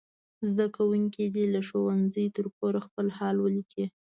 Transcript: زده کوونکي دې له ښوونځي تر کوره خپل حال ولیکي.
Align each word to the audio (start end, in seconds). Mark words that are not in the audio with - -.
زده 0.49 0.65
کوونکي 0.75 1.23
دې 1.35 1.45
له 1.53 1.61
ښوونځي 1.67 2.25
تر 2.35 2.45
کوره 2.57 2.79
خپل 2.87 3.07
حال 3.17 3.35
ولیکي. 3.41 3.85